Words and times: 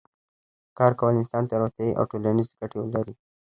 کار 0.77 0.91
کول 0.99 1.13
انسان 1.17 1.43
ته 1.49 1.55
روغتیایی 1.61 1.97
او 1.99 2.03
ټولنیزې 2.11 2.53
ګټې 2.59 2.79
لري 2.95 3.13